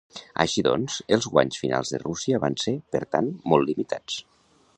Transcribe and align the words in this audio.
Així 0.43 0.61
doncs, 0.67 0.95
els 1.17 1.27
guanys 1.35 1.61
finals 1.65 1.93
de 1.95 2.01
Rússia 2.05 2.41
van 2.47 2.59
ser, 2.65 2.77
per 2.97 3.03
tant, 3.17 3.33
molt 3.53 3.71
limitats. 3.73 4.19